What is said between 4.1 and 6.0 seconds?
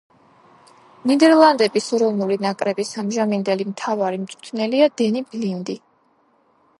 მწვრთნელია დენი ბლინდი.